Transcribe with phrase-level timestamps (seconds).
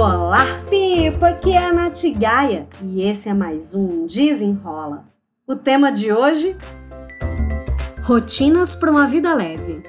[0.00, 1.30] Olá, Pipa!
[1.30, 5.04] Aqui é a Nath Gaia e esse é mais um Desenrola.
[5.44, 6.56] O tema de hoje:
[8.04, 9.82] Rotinas para uma vida leve.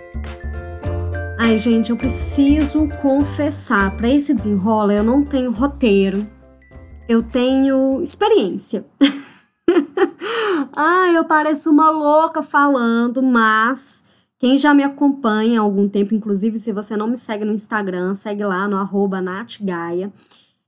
[1.38, 6.28] Ai, gente, eu preciso confessar, para esse desenrola eu não tenho roteiro,
[7.08, 8.88] eu tenho experiência.
[10.76, 14.04] Ai, eu pareço uma louca falando, mas
[14.40, 18.16] quem já me acompanha há algum tempo, inclusive se você não me segue no Instagram,
[18.16, 20.14] segue lá no arroba natgaia,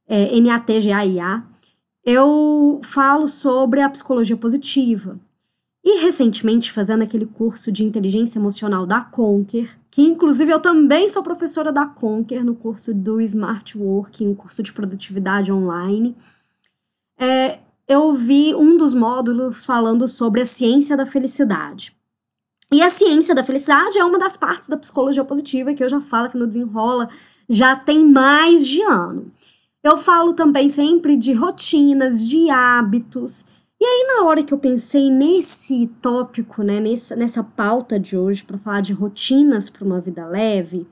[0.06, 1.44] é, N-A-T-G-A-I-A.
[2.04, 5.18] Eu falo sobre a psicologia positiva.
[5.84, 11.24] E recentemente, fazendo aquele curso de inteligência emocional da Conquer, que inclusive eu também sou
[11.24, 16.16] professora da Conquer no curso do Smart Working, um curso de produtividade online,
[17.18, 21.96] é, eu vi um dos módulos falando sobre a ciência da felicidade.
[22.74, 26.00] E a ciência da felicidade é uma das partes da psicologia positiva que eu já
[26.00, 27.10] falo que no Desenrola
[27.50, 29.30] já tem mais de ano.
[29.84, 33.46] Eu falo também sempre de rotinas, de hábitos.
[33.80, 38.44] E aí, na hora que eu pensei nesse tópico, né, nessa, nessa pauta de hoje,
[38.44, 40.88] para falar de rotinas para uma vida leve,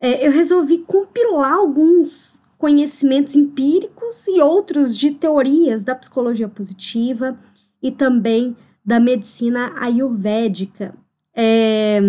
[0.00, 7.36] é, eu resolvi compilar alguns conhecimentos empíricos e outros de teorias da psicologia positiva
[7.82, 10.94] e também da medicina ayurvédica.
[11.34, 12.00] É,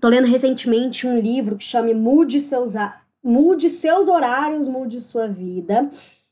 [0.00, 2.74] tô lendo recentemente um livro que chama Mude Seus,
[3.22, 5.88] Mude Seus Horários, Mude Sua Vida.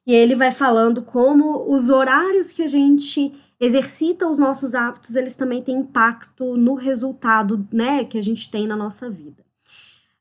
[0.07, 5.37] E ele vai falando como os horários que a gente exercita os nossos hábitos, eles
[5.37, 9.45] também têm impacto no resultado né, que a gente tem na nossa vida.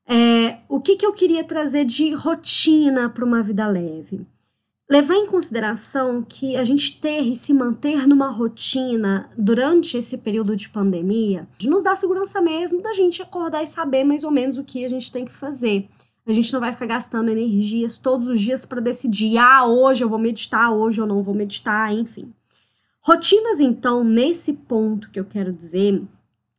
[0.06, 4.24] É, o que, que eu queria trazer de rotina para uma vida leve?
[4.92, 10.54] Levar em consideração que a gente ter e se manter numa rotina durante esse período
[10.54, 14.64] de pandemia nos dá segurança mesmo da gente acordar e saber mais ou menos o
[14.64, 15.88] que a gente tem que fazer.
[16.26, 20.10] A gente não vai ficar gastando energias todos os dias para decidir, ah, hoje eu
[20.10, 22.30] vou meditar, hoje eu não vou meditar, enfim.
[23.00, 26.02] Rotinas, então, nesse ponto que eu quero dizer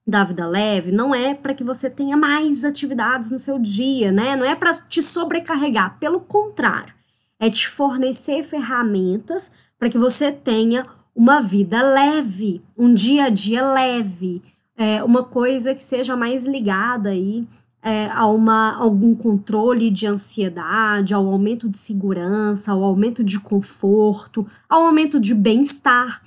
[0.08, 4.36] da vida leve, não é para que você tenha mais atividades no seu dia, né?
[4.36, 6.96] Não é para te sobrecarregar, pelo contrário
[7.44, 13.70] é te fornecer ferramentas para que você tenha uma vida leve, um dia a dia
[13.70, 14.42] leve,
[14.78, 17.46] é, uma coisa que seja mais ligada aí
[17.82, 24.48] é, a uma, algum controle de ansiedade, ao aumento de segurança, ao aumento de conforto,
[24.70, 26.22] ao aumento de bem-estar.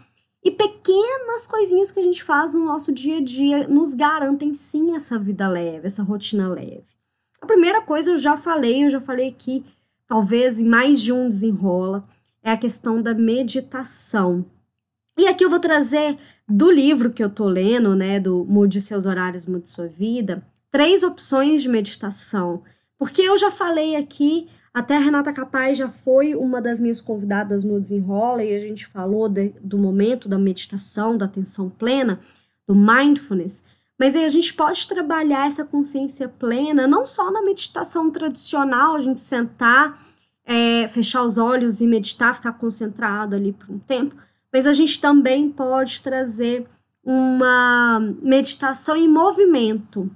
[0.44, 4.94] E pequenas coisinhas que a gente faz no nosso dia a dia nos garantem sim
[4.94, 6.94] essa vida leve, essa rotina leve.
[7.40, 9.64] A primeira coisa eu já falei, eu já falei aqui
[10.06, 12.08] talvez mais de um desenrola,
[12.42, 14.44] é a questão da meditação.
[15.18, 16.16] E aqui eu vou trazer
[16.48, 21.02] do livro que eu tô lendo, né, do Mude Seus Horários, Mude Sua Vida, três
[21.02, 22.62] opções de meditação.
[22.98, 27.64] Porque eu já falei aqui, até a Renata Capaz já foi uma das minhas convidadas
[27.64, 32.20] no Desenrola e a gente falou de, do momento da meditação, da atenção plena,
[32.66, 33.64] do mindfulness.
[33.98, 39.00] Mas aí a gente pode trabalhar essa consciência plena, não só na meditação tradicional, a
[39.00, 39.98] gente sentar,
[40.44, 44.14] é, fechar os olhos e meditar, ficar concentrado ali por um tempo,
[44.52, 46.66] mas a gente também pode trazer
[47.02, 50.10] uma meditação em movimento.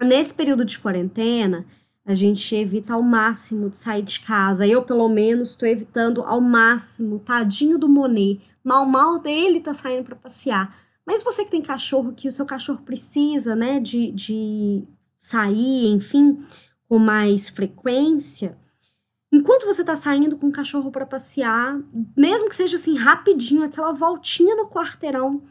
[0.00, 1.64] Nesse período de quarentena,
[2.04, 4.66] a gente evita ao máximo de sair de casa.
[4.66, 7.20] Eu, pelo menos, estou evitando ao máximo.
[7.20, 8.40] Tadinho do Monet.
[8.64, 10.74] Mal, mal dele tá saindo para passear
[11.06, 14.84] mas você que tem cachorro, que o seu cachorro precisa, né, de, de
[15.18, 16.38] sair, enfim,
[16.88, 18.58] com mais frequência,
[19.32, 21.78] enquanto você tá saindo com o cachorro para passear,
[22.16, 25.42] mesmo que seja assim rapidinho, aquela voltinha no quarteirão,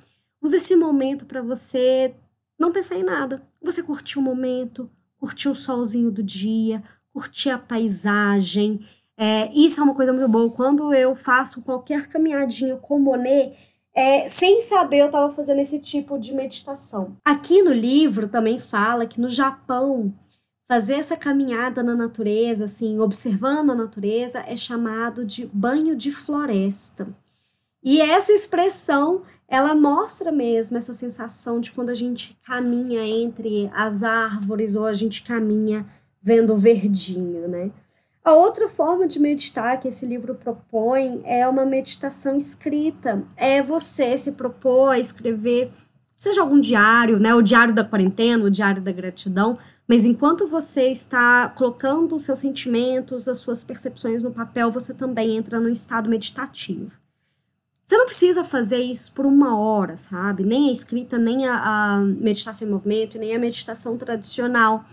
[0.41, 2.13] use esse momento para você
[2.59, 3.41] não pensar em nada.
[3.61, 6.83] Você curtir o momento, curtir o solzinho do dia,
[7.13, 8.85] curtir a paisagem.
[9.17, 10.49] É, isso é uma coisa muito boa.
[10.51, 13.57] Quando eu faço qualquer caminhadinha com Monet,
[13.99, 17.17] é, sem saber, eu estava fazendo esse tipo de meditação.
[17.25, 20.13] Aqui no livro também fala que no Japão,
[20.65, 27.09] fazer essa caminhada na natureza, assim, observando a natureza, é chamado de banho de floresta.
[27.83, 34.01] E essa expressão, ela mostra mesmo essa sensação de quando a gente caminha entre as
[34.01, 35.85] árvores ou a gente caminha
[36.21, 37.69] vendo o verdinho, né?
[38.23, 43.23] A outra forma de meditar que esse livro propõe é uma meditação escrita.
[43.35, 45.71] É você se propor a escrever,
[46.15, 47.33] seja algum diário, né?
[47.33, 49.57] O diário da quarentena, o diário da gratidão.
[49.87, 55.37] Mas enquanto você está colocando os seus sentimentos, as suas percepções no papel, você também
[55.37, 56.91] entra no estado meditativo.
[57.85, 60.43] Você não precisa fazer isso por uma hora, sabe?
[60.43, 64.85] Nem a escrita, nem a, a meditação em movimento, nem a meditação tradicional.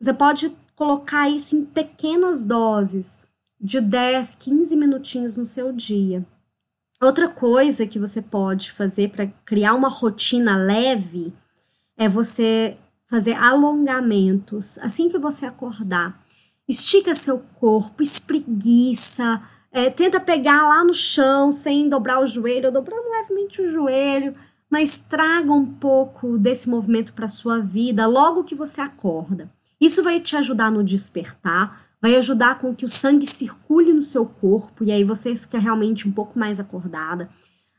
[0.00, 3.26] Você pode colocar isso em pequenas doses.
[3.60, 6.24] de 10, 15 minutinhos no seu dia.
[7.02, 11.32] Outra coisa que você pode fazer para criar uma rotina leve
[11.96, 16.22] é você fazer alongamentos assim que você acordar.
[16.68, 19.42] Estica seu corpo, espreguiça,
[19.72, 24.36] é, tenta pegar lá no chão sem dobrar o joelho, dobrando levemente o joelho,
[24.70, 29.50] mas traga um pouco desse movimento para sua vida logo que você acorda.
[29.80, 34.26] Isso vai te ajudar no despertar, vai ajudar com que o sangue circule no seu
[34.26, 37.28] corpo e aí você fica realmente um pouco mais acordada.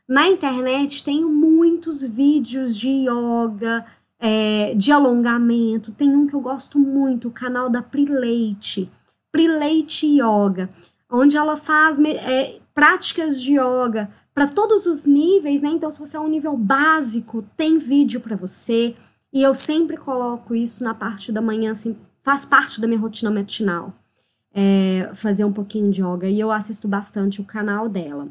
[0.08, 3.84] Na internet tem muitos vídeos de yoga,
[4.18, 5.92] é, de alongamento.
[5.92, 8.90] Tem um que eu gosto muito, o canal da Prileite,
[9.30, 10.68] Prileite Yoga,
[11.08, 15.70] onde ela faz é, práticas de yoga para todos os níveis, né?
[15.70, 18.94] Então, se você é um nível básico, tem vídeo para você.
[19.32, 23.30] E eu sempre coloco isso na parte da manhã, assim, faz parte da minha rotina
[23.30, 23.94] matinal.
[24.52, 26.28] É, fazer um pouquinho de yoga.
[26.28, 28.28] E eu assisto bastante o canal dela.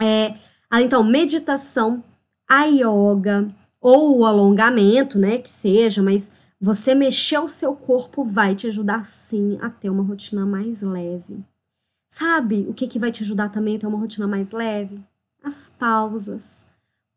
[0.00, 0.34] É,
[0.80, 2.02] então, meditação,
[2.48, 3.48] a yoga,
[3.80, 9.04] ou o alongamento, né, que seja, mas você mexer o seu corpo vai te ajudar
[9.04, 11.44] sim a ter uma rotina mais leve.
[12.08, 14.98] Sabe o que, que vai te ajudar também a ter uma rotina mais leve?
[15.42, 16.66] As pausas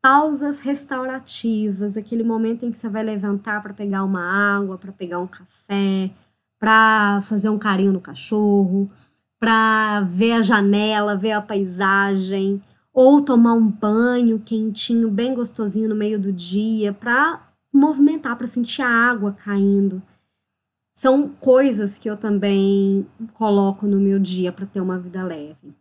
[0.01, 5.19] pausas restaurativas, aquele momento em que você vai levantar para pegar uma água, para pegar
[5.19, 6.11] um café,
[6.59, 8.89] para fazer um carinho no cachorro,
[9.39, 12.61] para ver a janela, ver a paisagem,
[12.94, 18.81] ou tomar um banho quentinho, bem gostosinho no meio do dia, para movimentar, para sentir
[18.81, 20.01] a água caindo.
[20.94, 25.75] São coisas que eu também coloco no meu dia para ter uma vida leve.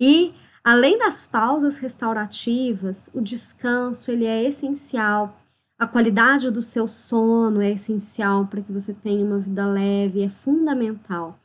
[0.00, 0.34] E
[0.68, 5.40] Além das pausas restaurativas, o descanso ele é essencial.
[5.78, 10.28] A qualidade do seu sono é essencial para que você tenha uma vida leve, é
[10.28, 11.38] fundamental.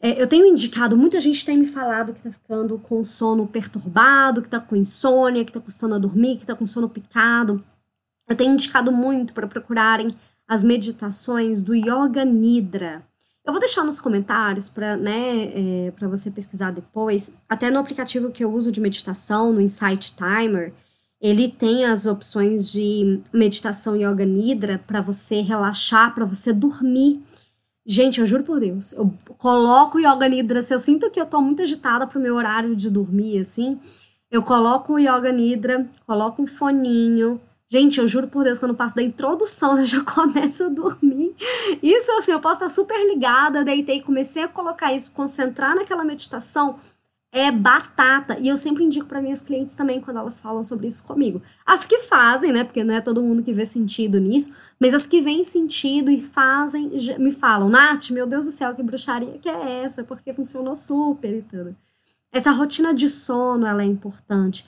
[0.00, 4.40] É, eu tenho indicado, muita gente tem me falado que está ficando com sono perturbado,
[4.40, 7.64] que está com insônia, que está custando a dormir, que está com sono picado.
[8.28, 10.06] Eu tenho indicado muito para procurarem
[10.46, 13.04] as meditações do Yoga Nidra.
[13.48, 17.32] Eu vou deixar nos comentários para né, é, você pesquisar depois.
[17.48, 20.74] Até no aplicativo que eu uso de meditação, no Insight Timer,
[21.18, 27.22] ele tem as opções de meditação yoga nidra para você relaxar, para você dormir.
[27.86, 31.40] Gente, eu juro por Deus, eu coloco yoga nidra, se eu sinto que eu tô
[31.40, 33.80] muito agitada pro meu horário de dormir assim,
[34.30, 38.76] eu coloco o yoga nidra, coloco um foninho, Gente, eu juro por Deus, quando eu
[38.76, 41.34] passo da introdução, eu já começo a dormir.
[41.82, 46.78] Isso, assim, eu posso estar super ligada, deitei, comecei a colocar isso, concentrar naquela meditação,
[47.30, 48.38] é batata.
[48.40, 51.42] E eu sempre indico para minhas clientes também quando elas falam sobre isso comigo.
[51.66, 52.64] As que fazem, né?
[52.64, 54.50] Porque não é todo mundo que vê sentido nisso,
[54.80, 56.88] mas as que veem sentido e fazem,
[57.18, 60.02] me falam, Nath, meu Deus do céu, que bruxaria que é essa?
[60.04, 61.76] Porque funcionou super e tudo.
[62.32, 64.64] Essa rotina de sono, ela é importante.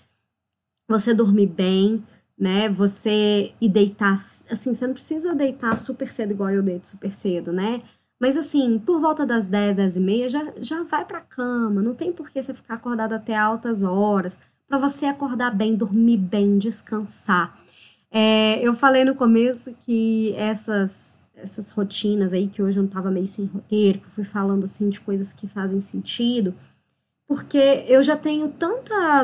[0.88, 2.05] Você dormir bem,
[2.41, 2.71] né?
[2.71, 7.53] Você ir deitar, assim, você não precisa deitar super cedo igual eu deito super cedo,
[7.53, 7.83] né?
[8.19, 11.83] Mas assim, por volta das 10, 10 e meia, já, já vai pra cama.
[11.83, 14.39] Não tem por que você ficar acordado até altas horas.
[14.67, 17.55] para você acordar bem, dormir bem, descansar.
[18.11, 23.11] É, eu falei no começo que essas, essas rotinas aí, que hoje eu não tava
[23.11, 26.55] meio sem roteiro, que eu fui falando assim de coisas que fazem sentido,
[27.26, 29.23] porque eu já tenho tanta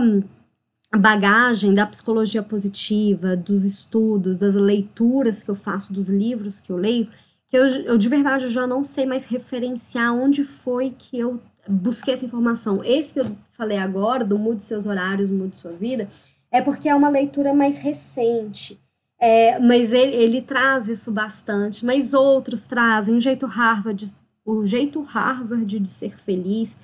[0.94, 6.76] bagagem da psicologia positiva, dos estudos, das leituras que eu faço, dos livros que eu
[6.76, 7.08] leio,
[7.48, 12.14] que eu, eu de verdade já não sei mais referenciar onde foi que eu busquei
[12.14, 12.82] essa informação.
[12.84, 16.08] Esse que eu falei agora, do Mude Seus Horários, Mude Sua Vida,
[16.50, 18.80] é porque é uma leitura mais recente.
[19.18, 24.14] É, mas ele, ele traz isso bastante, mas outros trazem o jeito Harvard,
[24.44, 26.76] o jeito Harvard de ser feliz,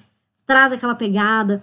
[0.47, 1.63] traz aquela pegada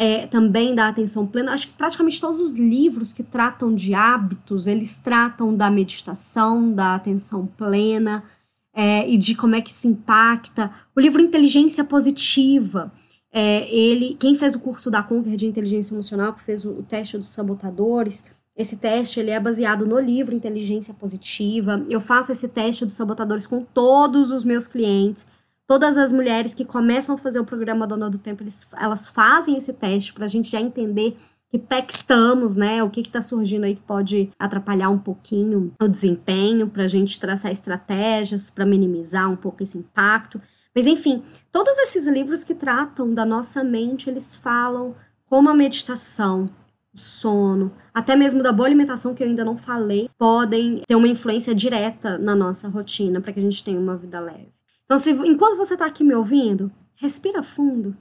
[0.00, 1.52] é, também da atenção plena.
[1.52, 6.94] Acho que praticamente todos os livros que tratam de hábitos, eles tratam da meditação, da
[6.94, 8.24] atenção plena
[8.72, 10.70] é, e de como é que isso impacta.
[10.96, 12.90] O livro Inteligência Positiva,
[13.30, 16.82] é, ele, quem fez o curso da Conquer de Inteligência Emocional, que fez o, o
[16.82, 18.24] teste dos sabotadores,
[18.56, 21.84] esse teste ele é baseado no livro Inteligência Positiva.
[21.90, 25.26] Eu faço esse teste dos sabotadores com todos os meus clientes
[25.70, 29.56] todas as mulheres que começam a fazer o programa Dona do Tempo, eles, elas fazem
[29.56, 31.16] esse teste para a gente já entender
[31.48, 32.82] que pé que estamos, né?
[32.82, 37.20] O que está surgindo aí que pode atrapalhar um pouquinho o desempenho, para a gente
[37.20, 40.42] traçar estratégias para minimizar um pouco esse impacto.
[40.74, 41.22] Mas enfim,
[41.52, 46.50] todos esses livros que tratam da nossa mente, eles falam como a meditação,
[46.92, 51.06] o sono, até mesmo da boa alimentação que eu ainda não falei, podem ter uma
[51.06, 54.59] influência direta na nossa rotina para que a gente tenha uma vida leve.
[54.90, 57.96] Então, se, enquanto você está aqui me ouvindo, Respira fundo.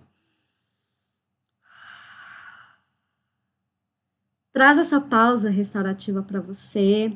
[4.51, 7.15] Traz essa pausa restaurativa para você.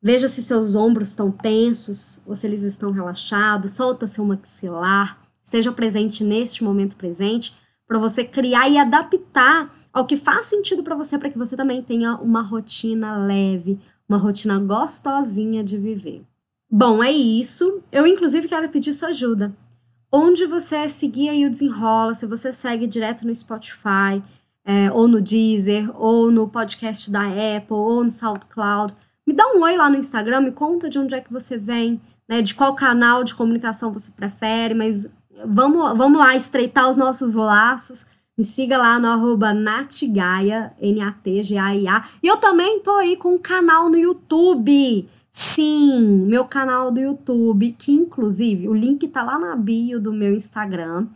[0.00, 3.72] Veja se seus ombros estão tensos ou se eles estão relaxados.
[3.72, 5.20] Solta seu maxilar.
[5.42, 7.52] Esteja presente neste momento presente
[7.88, 11.82] para você criar e adaptar ao que faz sentido para você, para que você também
[11.82, 16.24] tenha uma rotina leve, uma rotina gostosinha de viver.
[16.70, 17.82] Bom, é isso.
[17.92, 19.54] Eu, inclusive, quero pedir sua ajuda.
[20.10, 24.22] Onde você seguir aí o Desenrola, se você segue direto no Spotify,
[24.64, 28.94] é, ou no Deezer, ou no podcast da Apple, ou no SoundCloud,
[29.26, 32.00] me dá um oi lá no Instagram, me conta de onde é que você vem,
[32.28, 35.08] né, de qual canal de comunicação você prefere, mas
[35.44, 38.06] vamos, vamos lá estreitar os nossos laços.
[38.38, 42.04] Me siga lá no arroba natgaia, N-A-T-G-A-I-A.
[42.22, 45.08] E eu também tô aí com um canal no YouTube.
[45.30, 50.34] Sim, meu canal do YouTube, que inclusive o link tá lá na bio do meu
[50.34, 51.06] Instagram.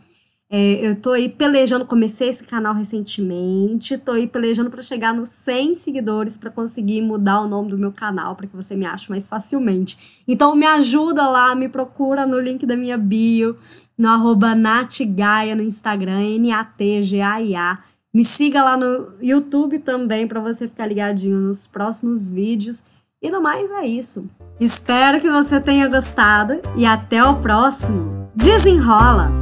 [0.53, 5.29] É, eu tô aí pelejando, comecei esse canal recentemente, tô aí pelejando para chegar nos
[5.29, 9.09] 100 seguidores para conseguir mudar o nome do meu canal para que você me ache
[9.09, 10.21] mais facilmente.
[10.27, 13.57] Então me ajuda lá, me procura no link da minha bio,
[13.97, 17.79] no arroba natgaia no Instagram, N-A-T-G-A-I-A.
[18.13, 22.83] Me siga lá no YouTube também para você ficar ligadinho nos próximos vídeos.
[23.21, 24.29] E no mais é isso.
[24.59, 28.29] Espero que você tenha gostado e até o próximo.
[28.35, 29.40] Desenrola!